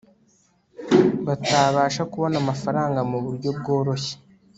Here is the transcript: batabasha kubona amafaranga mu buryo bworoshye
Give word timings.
batabasha 1.27 2.01
kubona 2.11 2.35
amafaranga 2.43 2.99
mu 3.09 3.17
buryo 3.25 3.49
bworoshye 3.57 4.13